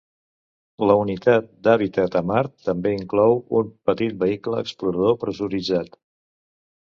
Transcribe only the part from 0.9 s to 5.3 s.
La Unitat d'Hàbitat a Mart també inclou un petit vehicle explorador